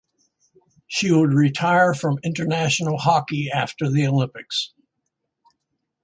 [0.87, 4.73] She would retire from international hockey after the Olympics.